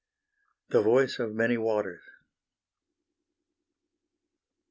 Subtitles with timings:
[0.69, 2.01] THE VOICE OF MANY WATERS.